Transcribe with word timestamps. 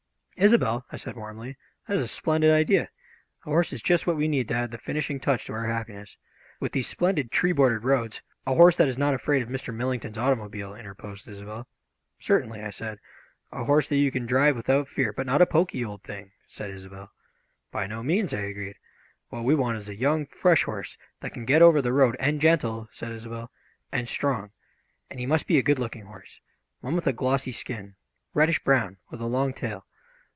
"Isobel," 0.43 0.83
I 0.91 0.95
said 0.97 1.15
warmly, 1.15 1.55
"that 1.87 1.93
is 1.93 2.01
a 2.01 2.07
splendid 2.07 2.51
idea! 2.51 2.89
A 3.45 3.49
horse 3.51 3.71
is 3.71 3.79
just 3.83 4.07
what 4.07 4.17
we 4.17 4.27
need 4.27 4.47
to 4.47 4.55
add 4.55 4.71
the 4.71 4.79
finishing 4.79 5.19
touch 5.19 5.45
to 5.45 5.53
our 5.53 5.67
happiness! 5.67 6.17
With 6.59 6.71
these 6.71 6.87
splendid, 6.87 7.29
tree 7.31 7.51
bordered 7.51 7.83
roads" 7.83 8.23
"A 8.47 8.55
horse 8.55 8.75
that 8.77 8.87
is 8.87 8.97
not 8.97 9.13
afraid 9.13 9.43
of 9.43 9.49
Mr. 9.49 9.71
Millington's 9.71 10.17
automobile," 10.17 10.73
interposed 10.73 11.27
Isobel. 11.27 11.67
"Certainly," 12.17 12.63
I 12.63 12.71
said, 12.71 12.97
"a 13.51 13.65
horse 13.65 13.87
that 13.89 13.97
you 13.97 14.09
can 14.09 14.25
drive 14.25 14.55
without 14.55 14.87
fear" 14.87 15.13
"But 15.15 15.27
not 15.27 15.43
a 15.43 15.45
pokey 15.45 15.85
old 15.85 16.01
thing," 16.01 16.31
said 16.47 16.71
Isobel. 16.71 17.11
"By 17.71 17.85
no 17.85 18.01
means," 18.01 18.33
I 18.33 18.39
agreed; 18.39 18.77
"what 19.29 19.43
we 19.43 19.53
want 19.53 19.77
is 19.77 19.89
a 19.89 19.95
young, 19.95 20.25
fresh 20.25 20.63
horse 20.63 20.97
that 21.19 21.35
can 21.35 21.45
get 21.45 21.61
over 21.61 21.83
the 21.83 21.93
road" 21.93 22.17
"And 22.19 22.41
gentle," 22.41 22.89
said 22.91 23.11
Isobel. 23.11 23.51
"And 23.91 24.09
strong. 24.09 24.53
And 25.07 25.19
he 25.19 25.27
must 25.27 25.45
be 25.45 25.59
a 25.59 25.61
good 25.61 25.77
looking 25.77 26.05
horse. 26.05 26.41
One 26.79 26.95
with 26.95 27.05
a 27.05 27.13
glossy 27.13 27.51
skin. 27.51 27.93
Reddish 28.33 28.63
brown, 28.63 28.97
with 29.11 29.21
a 29.21 29.27
long 29.27 29.53
tail. 29.53 29.85